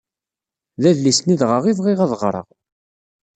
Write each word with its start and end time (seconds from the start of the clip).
D 0.81 0.83
adlis-nni 0.89 1.35
dɣa 1.41 1.57
i 1.65 1.73
bɣiɣ 1.77 1.99
ad 2.01 2.13
ɣreɣ. 2.21 2.47